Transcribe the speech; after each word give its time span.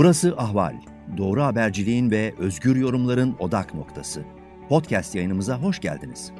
Burası 0.00 0.36
Ahval. 0.36 0.76
Doğru 1.16 1.42
haberciliğin 1.42 2.10
ve 2.10 2.34
özgür 2.38 2.76
yorumların 2.76 3.36
odak 3.38 3.74
noktası. 3.74 4.24
Podcast 4.68 5.14
yayınımıza 5.14 5.62
hoş 5.62 5.80
geldiniz. 5.80 6.32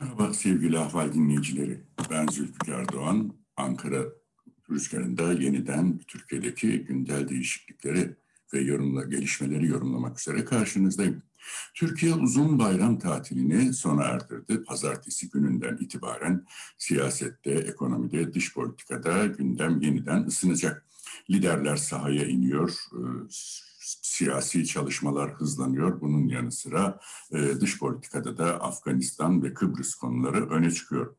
Merhaba 0.00 0.34
sevgili 0.34 0.78
Ahval 0.78 1.12
dinleyicileri. 1.12 1.80
Ben 2.10 2.26
Zülfikar 2.26 2.92
Doğan. 2.92 3.32
Ankara 3.56 4.02
rüzgarında 4.70 5.32
yeniden 5.32 5.98
Türkiye'deki 5.98 6.84
güncel 6.84 7.28
değişiklikleri 7.28 8.16
ve 8.54 8.60
yorumla, 8.60 9.04
gelişmeleri 9.04 9.66
yorumlamak 9.66 10.20
üzere 10.20 10.44
karşınızdayım. 10.44 11.22
Türkiye 11.74 12.14
uzun 12.14 12.58
bayram 12.58 12.98
tatilini 12.98 13.74
sona 13.74 14.04
erdirdi. 14.04 14.64
Pazartesi 14.64 15.30
gününden 15.30 15.76
itibaren 15.80 16.46
siyasette, 16.78 17.50
ekonomide, 17.50 18.34
dış 18.34 18.54
politikada 18.54 19.26
gündem 19.26 19.80
yeniden 19.80 20.24
ısınacak. 20.24 20.86
Liderler 21.30 21.76
sahaya 21.76 22.26
iniyor, 22.26 22.70
e, 22.92 23.00
siyasi 24.02 24.66
çalışmalar 24.66 25.32
hızlanıyor. 25.32 26.00
Bunun 26.00 26.28
yanı 26.28 26.52
sıra 26.52 27.00
e, 27.32 27.60
dış 27.60 27.78
politikada 27.78 28.38
da 28.38 28.60
Afganistan 28.60 29.42
ve 29.42 29.54
Kıbrıs 29.54 29.94
konuları 29.94 30.50
öne 30.50 30.70
çıkıyor. 30.70 31.14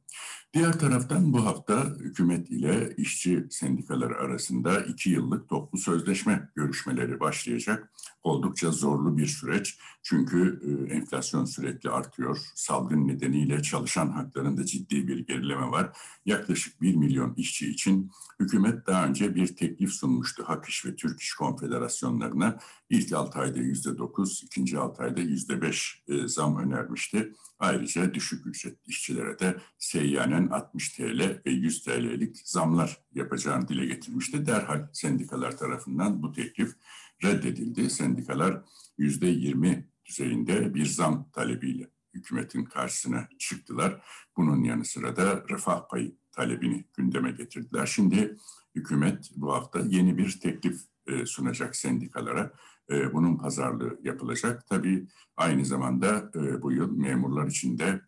Diğer 0.54 0.80
taraftan 0.80 1.34
bu 1.34 1.46
hafta 1.46 1.86
hükümet 2.00 2.50
ile 2.52 2.96
işçi 2.98 3.48
sendikaları 3.50 4.16
arasında 4.18 4.82
iki 4.82 5.10
yıllık 5.10 5.50
toplu 5.50 5.80
sözleşme 5.80 6.50
görüşmeleri 6.56 7.20
başlayacak. 7.20 7.92
Oldukça 8.24 8.72
zorlu 8.72 9.18
bir 9.18 9.28
süreç 9.28 9.78
çünkü 10.04 10.62
e, 10.64 10.94
enflasyon 10.94 11.46
sürekli 11.46 11.90
artıyor. 11.90 12.38
Salgın 12.56 13.08
nedeniyle 13.08 13.62
çalışan 13.62 14.10
haklarında 14.10 14.66
ciddi 14.66 15.08
bir 15.08 15.28
gerileme 15.28 15.72
var. 15.72 15.98
Yaklaşık 16.26 16.82
bir 16.82 16.96
milyon 16.96 17.34
işçi 17.34 17.70
için 17.70 18.12
hükümet 18.40 18.88
daha 18.88 19.06
önce 19.06 19.36
bir 19.36 19.56
teklif 19.56 19.92
sunmuştu 19.92 20.44
Hak 20.44 20.70
İş 20.70 20.86
ve 20.86 20.96
Türk 20.96 21.22
İş 21.22 21.34
Konfederasyonlarına. 21.34 22.60
İlk 22.90 23.14
6 23.14 23.40
ayda 23.40 23.60
yüzde 23.60 23.98
dokuz, 23.98 24.44
ikinci 24.44 24.80
6 24.80 25.04
ayda 25.04 25.22
yüzde 25.22 25.62
beş 25.62 26.04
e, 26.08 26.28
zam 26.28 26.58
önermişti. 26.58 27.34
Ayrıca 27.64 28.14
düşük 28.14 28.48
ücret 28.48 28.78
işçilere 28.88 29.40
de 29.40 29.58
seyyanen 29.78 30.48
60 30.48 30.90
TL 30.90 31.42
ve 31.46 31.52
100 31.52 31.84
TL'lik 31.84 32.38
zamlar 32.46 32.98
yapacağını 33.16 33.68
dile 33.68 33.86
getirmişti. 33.86 34.46
Derhal 34.46 34.88
sendikalar 34.94 35.58
tarafından 35.58 36.24
bu 36.24 36.32
teklif 36.32 36.76
reddedildi. 37.24 37.90
Sendikalar 37.90 38.62
%20 39.00 39.84
düzeyinde 40.06 40.74
bir 40.74 40.86
zam 40.86 41.30
talebiyle 41.32 41.90
hükümetin 42.14 42.64
karşısına 42.66 43.28
çıktılar. 43.40 44.02
Bunun 44.38 44.64
yanı 44.64 44.86
sıra 44.86 45.16
da 45.16 45.44
refah 45.50 45.90
payı 45.90 46.16
talebini 46.32 46.86
gündeme 46.98 47.32
getirdiler. 47.32 47.86
Şimdi 47.86 48.38
hükümet 48.76 49.32
bu 49.36 49.54
hafta 49.54 49.80
yeni 49.80 50.18
bir 50.18 50.40
teklif 50.40 50.82
e, 51.08 51.26
sunacak 51.26 51.76
sendikalara. 51.76 52.54
E, 52.94 53.14
bunun 53.14 53.38
pazarlığı 53.38 54.00
yapılacak. 54.04 54.68
Tabii 54.68 55.08
aynı 55.38 55.66
zamanda 55.66 56.32
e, 56.36 56.62
bu 56.62 56.72
yıl 56.72 56.98
memurlar 56.98 57.48
için 57.48 57.80
de 57.80 58.02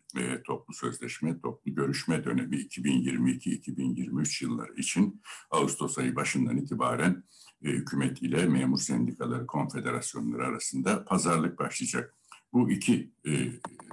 toplu 0.44 0.74
sözleşme, 0.74 1.40
toplu 1.40 1.74
görüşme 1.74 2.24
dönemi 2.24 2.56
2022-2023 2.56 4.44
yılları 4.44 4.74
için 4.74 5.22
Ağustos 5.50 5.98
ayı 5.98 6.16
başından 6.16 6.56
itibaren 6.56 7.24
hükümet 7.62 8.22
ile 8.22 8.46
memur 8.46 8.78
sendikaları 8.78 9.46
konfederasyonları 9.46 10.46
arasında 10.46 11.04
pazarlık 11.04 11.58
başlayacak. 11.58 12.14
Bu 12.52 12.70
iki 12.70 13.10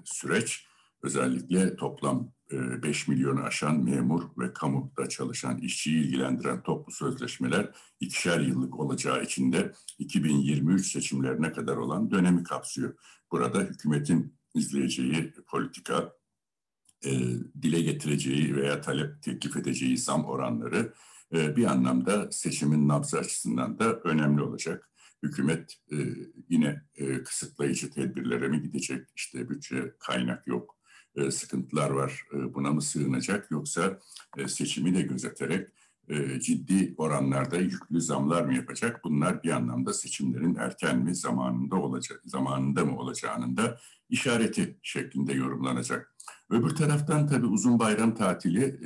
süreç 0.03 0.67
özellikle 1.03 1.75
toplam 1.75 2.31
5 2.83 3.07
milyonu 3.07 3.41
aşan 3.41 3.83
memur 3.83 4.23
ve 4.37 4.53
kamuda 4.53 5.09
çalışan 5.09 5.57
işçiyi 5.57 6.03
ilgilendiren 6.03 6.63
toplu 6.63 6.93
sözleşmeler 6.93 7.71
ikişer 7.99 8.39
yıllık 8.39 8.79
olacağı 8.79 9.23
için 9.23 9.53
de 9.53 9.71
2023 9.99 10.91
seçimlerine 10.91 11.51
kadar 11.51 11.77
olan 11.77 12.11
dönemi 12.11 12.43
kapsıyor. 12.43 12.93
Burada 13.31 13.59
hükümetin 13.59 14.35
izleyeceği 14.55 15.33
politika, 15.47 16.13
e, 17.05 17.11
dile 17.61 17.81
getireceği 17.81 18.55
veya 18.55 18.81
talep 18.81 19.23
teklif 19.23 19.57
edeceği 19.57 19.97
zam 19.97 20.25
oranları 20.25 20.93
e, 21.33 21.55
bir 21.55 21.65
anlamda 21.65 22.31
seçimin 22.31 22.87
nabzı 22.87 23.19
açısından 23.19 23.79
da 23.79 23.99
önemli 23.99 24.41
olacak. 24.41 24.89
Hükümet 25.23 25.73
e, 25.91 25.97
yine 26.49 26.81
e, 26.95 27.23
kısıtlayıcı 27.23 27.91
tedbirlere 27.91 28.47
mi 28.47 28.61
gidecek? 28.61 29.07
İşte 29.15 29.49
bütçe 29.49 29.95
kaynak 29.99 30.47
yok 30.47 30.82
e, 31.15 31.31
sıkıntılar 31.31 31.89
var. 31.89 32.25
E, 32.33 32.53
buna 32.53 32.71
mı 32.71 32.81
sığınacak 32.81 33.51
yoksa 33.51 33.99
e, 34.37 34.47
seçimi 34.47 34.95
de 34.95 35.01
gözeterek 35.01 35.67
ciddi 36.39 36.93
oranlarda 36.97 37.57
yüklü 37.57 38.01
zamlar 38.01 38.41
mı 38.41 38.55
yapacak? 38.55 39.03
Bunlar 39.03 39.43
bir 39.43 39.49
anlamda 39.49 39.93
seçimlerin 39.93 40.55
erken 40.55 40.99
mi 40.99 41.15
zamanında 41.15 41.75
olacak, 41.75 42.21
zamanında 42.25 42.85
mı 42.85 42.99
olacağının 42.99 43.57
da 43.57 43.79
işareti 44.09 44.77
şeklinde 44.81 45.33
yorumlanacak. 45.33 46.15
Öbür 46.49 46.69
taraftan 46.69 47.27
tabii 47.27 47.45
uzun 47.45 47.79
bayram 47.79 48.15
tatili 48.15 48.81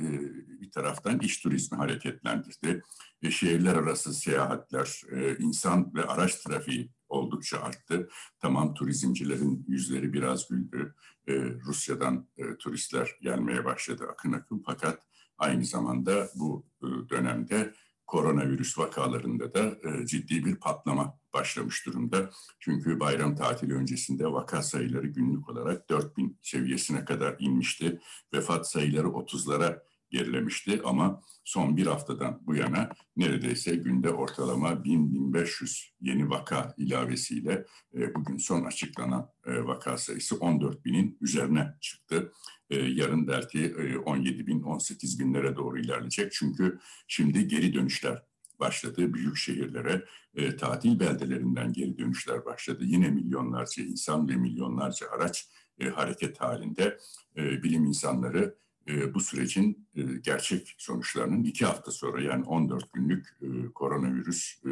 bir 0.60 0.70
taraftan 0.70 1.18
iş 1.18 1.40
turizmi 1.40 1.78
hareketlendirdi. 1.78 2.82
Şehirler 3.30 3.74
arası 3.74 4.14
seyahatler, 4.14 5.02
insan 5.38 5.94
ve 5.94 6.04
araç 6.04 6.34
trafiği 6.34 6.90
oldukça 7.08 7.60
arttı. 7.60 8.08
Tamam 8.40 8.74
turizmcilerin 8.74 9.64
yüzleri 9.68 10.12
biraz 10.12 10.48
güldü. 10.48 10.94
Ee, 11.28 11.32
Rusya'dan 11.66 12.28
e, 12.36 12.56
turistler 12.56 13.16
gelmeye 13.20 13.64
başladı 13.64 14.06
akın 14.12 14.32
akın 14.32 14.62
fakat 14.66 15.02
aynı 15.38 15.64
zamanda 15.64 16.28
bu 16.34 16.66
e, 16.82 16.86
dönemde 17.08 17.74
koronavirüs 18.06 18.78
vakalarında 18.78 19.54
da 19.54 19.78
e, 19.88 20.06
ciddi 20.06 20.44
bir 20.44 20.56
patlama 20.56 21.18
başlamış 21.34 21.86
durumda. 21.86 22.30
Çünkü 22.60 23.00
bayram 23.00 23.36
tatili 23.36 23.74
öncesinde 23.74 24.32
vaka 24.32 24.62
sayıları 24.62 25.06
günlük 25.06 25.48
olarak 25.48 25.88
4000 25.88 26.38
seviyesine 26.42 27.04
kadar 27.04 27.36
inmişti. 27.38 28.00
Vefat 28.34 28.70
sayıları 28.70 29.06
30'lara 29.06 29.87
gerilemişti 30.10 30.80
ama 30.84 31.22
son 31.44 31.76
bir 31.76 31.86
haftadan 31.86 32.40
bu 32.46 32.54
yana 32.54 32.90
neredeyse 33.16 33.76
günde 33.76 34.10
ortalama 34.10 34.72
1000-1500 34.72 35.88
yeni 36.00 36.30
vaka 36.30 36.74
ilavesiyle 36.76 37.66
e, 37.94 38.14
bugün 38.14 38.36
son 38.36 38.64
açıklanan 38.64 39.30
e, 39.46 39.64
vaka 39.64 39.98
sayısı 39.98 40.36
14 40.36 40.84
binin 40.84 41.18
üzerine 41.20 41.74
çıktı. 41.80 42.32
E, 42.70 42.76
yarın 42.76 43.28
belki 43.28 43.64
e, 43.64 43.98
17 43.98 44.46
bin, 44.46 44.62
18 44.62 45.20
binlere 45.20 45.56
doğru 45.56 45.78
ilerleyecek. 45.78 46.32
Çünkü 46.32 46.78
şimdi 47.08 47.48
geri 47.48 47.74
dönüşler 47.74 48.22
başladı. 48.60 49.14
Büyük 49.14 49.36
şehirlere, 49.36 50.04
e, 50.34 50.56
tatil 50.56 51.00
beldelerinden 51.00 51.72
geri 51.72 51.98
dönüşler 51.98 52.44
başladı. 52.44 52.84
Yine 52.84 53.10
milyonlarca 53.10 53.82
insan 53.82 54.28
ve 54.28 54.36
milyonlarca 54.36 55.06
araç 55.10 55.48
e, 55.78 55.88
hareket 55.88 56.40
halinde. 56.40 56.98
E, 57.36 57.62
bilim 57.62 57.84
insanları 57.84 58.58
e, 58.88 59.14
bu 59.14 59.20
sürecin 59.20 59.88
e, 59.96 60.02
gerçek 60.02 60.74
sonuçlarının 60.78 61.44
iki 61.44 61.66
hafta 61.66 61.90
sonra 61.90 62.22
yani 62.22 62.44
14 62.44 62.92
günlük 62.92 63.26
e, 63.42 63.72
koronavirüs 63.74 64.62
e, 64.66 64.70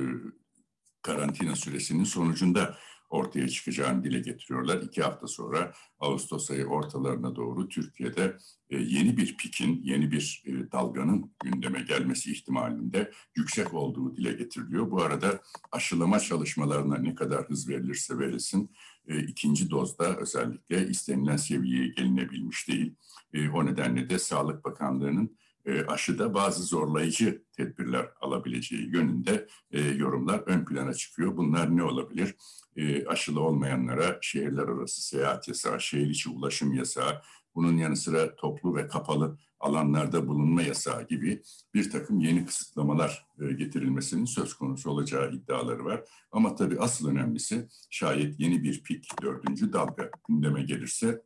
karantina 1.03 1.57
süresinin 1.57 2.05
sonucunda 2.05 2.77
ortaya 3.11 3.49
çıkacağını 3.49 4.05
dile 4.05 4.19
getiriyorlar. 4.19 4.83
İki 4.83 5.03
hafta 5.03 5.27
sonra 5.27 5.73
Ağustos 6.01 6.51
ayı 6.51 6.67
ortalarına 6.67 7.37
doğru 7.37 7.69
Türkiye'de 7.69 8.37
yeni 8.71 9.17
bir 9.17 9.37
pikin, 9.37 9.81
yeni 9.85 10.11
bir 10.11 10.43
dalganın 10.73 11.31
gündeme 11.45 11.81
gelmesi 11.81 12.33
ihtimalinde 12.33 13.13
yüksek 13.37 13.75
olduğu 13.75 14.17
dile 14.17 14.33
getiriliyor. 14.33 14.91
Bu 14.91 15.03
arada 15.03 15.41
aşılama 15.73 16.21
çalışmalarına 16.21 16.99
ne 16.99 17.15
kadar 17.15 17.49
hız 17.49 17.69
verilirse 17.69 18.19
verilsin 18.19 18.71
e, 19.09 19.19
ikinci 19.19 19.71
dozda 19.71 20.17
özellikle 20.17 20.89
istenilen 20.89 21.37
seviyeye 21.37 21.89
gelinebilmiş 21.89 22.69
değil. 22.69 22.95
E, 23.33 23.49
o 23.49 23.67
nedenle 23.67 24.11
de 24.11 24.19
Sağlık 24.19 24.65
Bakanlığı'nın 24.65 25.39
aşıda 25.87 26.35
bazı 26.35 26.63
zorlayıcı 26.63 27.43
tedbirler 27.53 28.09
alabileceği 28.21 28.91
yönünde 28.93 29.47
e, 29.71 29.81
yorumlar 29.81 30.43
ön 30.47 30.65
plana 30.65 30.95
çıkıyor. 30.95 31.37
Bunlar 31.37 31.77
ne 31.77 31.83
olabilir? 31.83 32.35
E, 32.77 33.07
aşılı 33.07 33.41
olmayanlara 33.41 34.19
şehirler 34.21 34.69
arası 34.69 35.03
seyahat 35.03 35.49
yasağı, 35.49 35.81
şehir 35.81 36.11
içi 36.11 36.31
ulaşım 36.31 36.73
yasağı, 36.73 37.23
bunun 37.55 37.77
yanı 37.77 37.97
sıra 37.97 38.37
toplu 38.37 38.77
ve 38.77 38.89
kapalı 38.89 39.39
alanlarda 39.61 40.29
bulunma 40.29 40.63
yasağı 40.63 41.07
gibi 41.07 41.43
bir 41.75 41.91
takım 41.91 42.21
yeni 42.21 42.47
kısıtlamalar 42.47 43.27
e, 43.41 43.53
getirilmesinin 43.53 44.25
söz 44.25 44.55
konusu 44.55 44.91
olacağı 44.91 45.33
iddiaları 45.33 45.85
var. 45.85 46.05
Ama 46.31 46.55
tabii 46.55 46.79
asıl 46.81 47.09
önemlisi 47.09 47.69
şayet 47.91 48.41
yeni 48.41 48.63
bir 48.63 48.83
pik, 48.83 49.23
dördüncü 49.23 49.73
dalga 49.73 50.11
gündeme 50.29 50.63
gelirse 50.63 51.23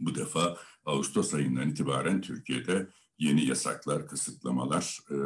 bu 0.00 0.14
defa 0.14 0.56
Ağustos 0.84 1.34
ayından 1.34 1.68
itibaren 1.68 2.20
Türkiye'de 2.20 2.88
yeni 3.18 3.44
yasaklar, 3.44 4.08
kısıtlamalar, 4.08 4.98
e, 5.10 5.16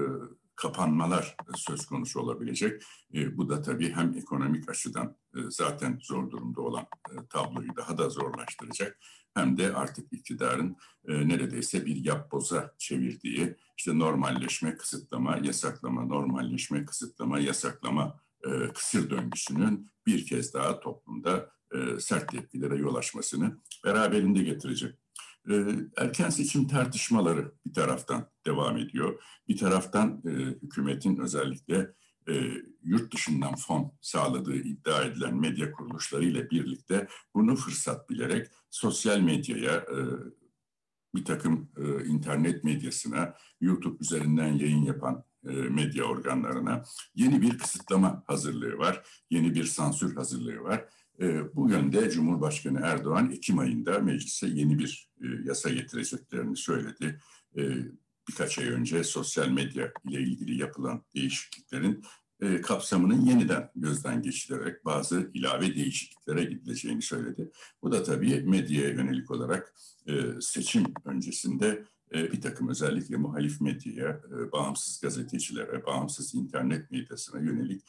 kapanmalar 0.56 1.36
söz 1.56 1.86
konusu 1.86 2.20
olabilecek. 2.20 2.82
E, 3.14 3.36
bu 3.36 3.48
da 3.48 3.62
tabii 3.62 3.92
hem 3.92 4.14
ekonomik 4.16 4.68
açıdan 4.70 5.16
e, 5.36 5.38
zaten 5.48 5.98
zor 6.02 6.30
durumda 6.30 6.60
olan 6.60 6.86
e, 7.10 7.26
tabloyu 7.30 7.76
daha 7.76 7.98
da 7.98 8.08
zorlaştıracak 8.08 8.98
hem 9.34 9.56
de 9.56 9.74
artık 9.74 10.12
iktidarın 10.12 10.76
e, 11.08 11.28
neredeyse 11.28 11.86
bir 11.86 12.04
yapboza 12.04 12.74
çevirdiği 12.78 13.56
işte 13.76 13.98
normalleşme, 13.98 14.76
kısıtlama, 14.76 15.36
yasaklama, 15.36 16.04
normalleşme, 16.04 16.84
kısıtlama, 16.84 17.38
yasaklama 17.38 18.20
e, 18.46 18.72
kısır 18.72 19.10
döngüsünün 19.10 19.90
bir 20.06 20.26
kez 20.26 20.54
daha 20.54 20.80
toplumda 20.80 21.50
e, 21.74 22.00
sert 22.00 22.28
tepkilere 22.28 22.76
yol 22.76 22.94
açmasını 22.94 23.58
beraberinde 23.84 24.42
getirecek. 24.42 24.94
E, 25.50 25.64
erken 25.96 26.30
seçim 26.30 26.68
tartışmaları 26.68 27.52
bir 27.66 27.72
taraftan 27.72 28.30
devam 28.46 28.76
ediyor. 28.76 29.22
Bir 29.48 29.56
taraftan 29.56 30.22
e, 30.26 30.30
hükümetin 30.62 31.16
özellikle 31.16 31.94
yurt 32.82 33.14
dışından 33.14 33.54
fon 33.54 33.92
sağladığı 34.00 34.56
iddia 34.56 35.02
edilen 35.02 35.36
medya 35.36 35.72
kuruluşları 35.72 36.24
ile 36.24 36.50
birlikte 36.50 37.08
bunu 37.34 37.56
fırsat 37.56 38.10
bilerek 38.10 38.46
sosyal 38.70 39.20
medyaya, 39.20 39.86
bir 41.14 41.24
takım 41.24 41.70
internet 42.06 42.64
medyasına, 42.64 43.34
YouTube 43.60 43.96
üzerinden 44.00 44.52
yayın 44.52 44.82
yapan 44.84 45.24
medya 45.70 46.04
organlarına 46.04 46.82
yeni 47.14 47.42
bir 47.42 47.58
kısıtlama 47.58 48.24
hazırlığı 48.26 48.78
var, 48.78 49.06
yeni 49.30 49.54
bir 49.54 49.64
sansür 49.64 50.16
hazırlığı 50.16 50.60
var. 50.60 50.88
E, 51.20 51.54
bu 51.54 51.70
yönde 51.70 52.10
Cumhurbaşkanı 52.10 52.80
Erdoğan 52.82 53.30
Ekim 53.30 53.58
ayında 53.58 53.98
meclise 53.98 54.46
yeni 54.46 54.78
bir 54.78 55.10
e, 55.22 55.26
yasa 55.44 55.70
getireceklerini 55.70 56.56
söyledi. 56.56 57.20
E, 57.56 57.62
birkaç 58.28 58.58
ay 58.58 58.68
önce 58.68 59.04
sosyal 59.04 59.48
medya 59.48 59.92
ile 60.04 60.20
ilgili 60.20 60.60
yapılan 60.60 61.04
değişikliklerin 61.14 62.04
e, 62.40 62.60
kapsamının 62.60 63.20
yeniden 63.20 63.70
gözden 63.76 64.22
geçirilerek 64.22 64.84
bazı 64.84 65.30
ilave 65.34 65.74
değişikliklere 65.74 66.44
gidileceğini 66.44 67.02
söyledi. 67.02 67.50
Bu 67.82 67.92
da 67.92 68.02
tabii 68.02 68.40
medyaya 68.40 68.88
yönelik 68.88 69.30
olarak 69.30 69.74
e, 70.06 70.12
seçim 70.40 70.84
öncesinde 71.04 71.84
bir 72.14 72.40
takım 72.40 72.68
özellikle 72.68 73.16
muhalif 73.16 73.60
medyaya, 73.60 74.20
bağımsız 74.52 75.00
gazetecilere, 75.00 75.86
bağımsız 75.86 76.34
internet 76.34 76.90
medyasına 76.90 77.40
yönelik 77.40 77.82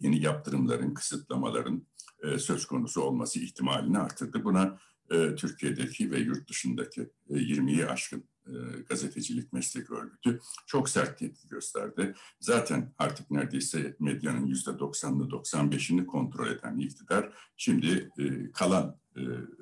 yeni 0.00 0.22
yaptırımların, 0.22 0.94
kısıtlamaların 0.94 1.86
e, 2.22 2.38
söz 2.38 2.66
konusu 2.66 3.02
olması 3.02 3.38
ihtimalini 3.38 3.98
arttırdı. 3.98 4.44
Buna 4.44 4.78
e, 5.10 5.34
Türkiye'deki 5.34 6.10
ve 6.10 6.18
yurt 6.18 6.48
dışındaki 6.48 7.00
e, 7.30 7.34
20'yi 7.34 7.86
aşkın 7.86 8.24
e, 8.46 8.52
gazetecilik 8.88 9.52
meslek 9.52 9.90
örgütü 9.90 10.40
çok 10.66 10.88
sert 10.88 11.18
tepki 11.18 11.48
gösterdi. 11.48 12.14
Zaten 12.40 12.94
artık 12.98 13.30
neredeyse 13.30 13.96
medyanın 14.00 14.46
yüzde 14.46 14.70
90'ını 14.70 15.28
95'ini 15.28 16.06
kontrol 16.06 16.46
eden 16.48 16.78
iktidar 16.78 17.32
şimdi 17.56 18.10
kalan 18.54 19.00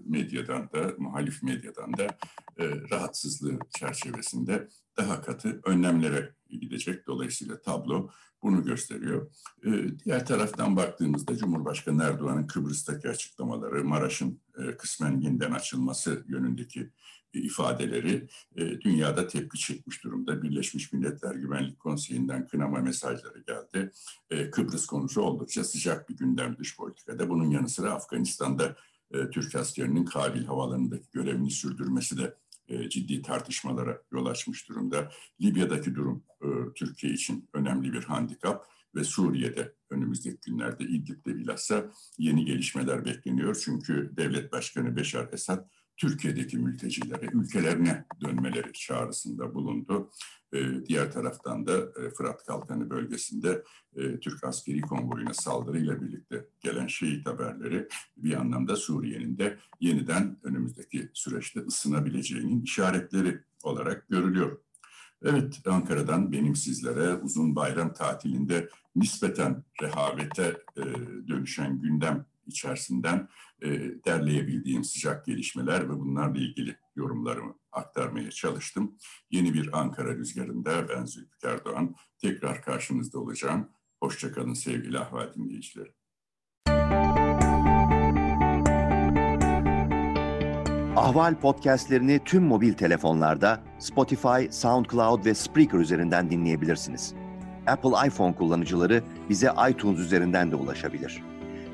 medyadan 0.04 0.70
da 0.72 0.94
muhalif 0.98 1.42
medyadan 1.42 1.96
da 1.96 2.04
e, 2.56 2.70
rahatsızlığı 2.90 3.58
çerçevesinde 3.78 4.68
daha 4.96 5.22
katı 5.22 5.60
önlemlere 5.64 6.34
gidecek. 6.56 7.06
Dolayısıyla 7.06 7.62
tablo 7.62 8.10
bunu 8.42 8.64
gösteriyor. 8.64 9.30
E, 9.66 9.98
diğer 10.04 10.26
taraftan 10.26 10.76
baktığımızda 10.76 11.36
Cumhurbaşkanı 11.36 12.02
Erdoğan'ın 12.02 12.46
Kıbrıs'taki 12.46 13.08
açıklamaları, 13.08 13.84
Maraş'ın 13.84 14.40
e, 14.58 14.76
kısmen 14.76 15.20
yeniden 15.20 15.52
açılması 15.52 16.24
yönündeki 16.28 16.90
ifadeleri 17.32 18.28
e, 18.56 18.80
dünyada 18.80 19.26
tepki 19.26 19.58
çekmiş 19.58 20.04
durumda. 20.04 20.42
Birleşmiş 20.42 20.92
Milletler 20.92 21.34
Güvenlik 21.34 21.78
Konseyi'nden 21.78 22.46
kınama 22.46 22.78
mesajları 22.78 23.38
geldi. 23.38 23.92
E, 24.30 24.50
Kıbrıs 24.50 24.86
konusu 24.86 25.22
oldukça 25.22 25.64
sıcak 25.64 26.08
bir 26.08 26.16
gündem 26.16 26.56
dış 26.58 26.76
politikada. 26.76 27.28
Bunun 27.28 27.50
yanı 27.50 27.68
sıra 27.68 27.92
Afganistan'da 27.94 28.76
e, 29.10 29.30
Türk 29.30 29.54
askerinin 29.54 30.04
Kabil 30.04 30.44
havalarındaki 30.44 31.10
görevini 31.12 31.50
sürdürmesi 31.50 32.18
de 32.18 32.22
e, 32.22 32.34
ciddi 32.90 33.22
tartışmalara 33.22 34.02
yol 34.12 34.26
açmış 34.26 34.68
durumda. 34.68 35.12
Libya'daki 35.40 35.94
durum 35.94 36.24
e, 36.42 36.46
Türkiye 36.74 37.12
için 37.12 37.48
önemli 37.52 37.92
bir 37.92 38.04
handikap 38.04 38.66
ve 38.94 39.04
Suriye'de 39.04 39.74
önümüzdeki 39.90 40.38
günlerde 40.46 40.84
İdlib'de 40.84 41.36
bilhassa 41.36 41.90
yeni 42.18 42.44
gelişmeler 42.44 43.04
bekleniyor. 43.04 43.60
Çünkü 43.64 44.12
devlet 44.16 44.52
başkanı 44.52 44.96
Beşar 44.96 45.28
Esad 45.32 45.68
Türkiye'deki 45.98 46.58
mültecilere 46.58 47.26
ülkelerine 47.32 48.04
dönmeleri 48.20 48.72
çağrısında 48.72 49.54
bulundu. 49.54 50.10
E, 50.52 50.86
diğer 50.86 51.12
taraftan 51.12 51.66
da 51.66 51.78
e, 51.78 52.10
Fırat 52.10 52.44
Kalkanı 52.44 52.90
bölgesinde 52.90 53.64
e, 53.96 54.20
Türk 54.20 54.44
askeri 54.44 54.80
konvoyuna 54.80 55.34
saldırıyla 55.34 56.02
birlikte 56.02 56.48
gelen 56.60 56.86
şehit 56.86 57.26
haberleri 57.26 57.88
bir 58.16 58.34
anlamda 58.34 58.76
Suriye'nin 58.76 59.38
de 59.38 59.58
yeniden 59.80 60.38
önümüzdeki 60.42 61.10
süreçte 61.14 61.60
ısınabileceğinin 61.60 62.62
işaretleri 62.62 63.40
olarak 63.62 64.08
görülüyor. 64.08 64.58
Evet 65.22 65.60
Ankara'dan 65.66 66.32
benim 66.32 66.56
sizlere 66.56 67.14
uzun 67.14 67.56
bayram 67.56 67.92
tatilinde 67.92 68.68
nispeten 68.96 69.64
rehavete 69.82 70.62
e, 70.76 70.82
dönüşen 71.28 71.82
gündem 71.82 72.26
içerisinden 72.48 73.28
e, 73.62 73.68
derleyebildiğim 74.06 74.84
sıcak 74.84 75.26
gelişmeler 75.26 75.88
ve 75.88 75.98
bunlarla 75.98 76.38
ilgili 76.38 76.76
yorumlarımı 76.96 77.54
aktarmaya 77.72 78.30
çalıştım. 78.30 78.96
Yeni 79.30 79.54
bir 79.54 79.80
Ankara 79.80 80.16
rüzgarında 80.16 80.88
ben 80.88 81.04
Zülfikar 81.04 81.64
Doğan 81.64 81.94
tekrar 82.18 82.62
karşınızda 82.62 83.18
olacağım. 83.18 83.68
Hoşçakalın 84.02 84.54
sevgili 84.54 84.98
ahval 84.98 85.34
dinleyicileri. 85.34 85.94
Ahval 90.96 91.34
podcastlerini 91.40 92.20
tüm 92.24 92.42
mobil 92.42 92.72
telefonlarda 92.72 93.60
Spotify, 93.78 94.50
SoundCloud 94.50 95.24
ve 95.24 95.34
Spreaker 95.34 95.78
üzerinden 95.78 96.30
dinleyebilirsiniz. 96.30 97.14
Apple 97.66 98.08
iPhone 98.08 98.34
kullanıcıları 98.34 99.02
bize 99.28 99.52
iTunes 99.70 99.98
üzerinden 99.98 100.50
de 100.50 100.56
ulaşabilir. 100.56 101.22